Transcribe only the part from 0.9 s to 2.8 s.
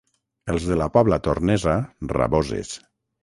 Pobla Tornesa, raboses.